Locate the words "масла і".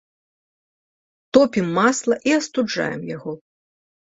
1.81-2.35